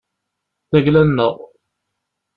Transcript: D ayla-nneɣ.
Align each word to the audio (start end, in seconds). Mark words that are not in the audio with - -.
D 0.71 0.73
ayla-nneɣ. 0.77 1.35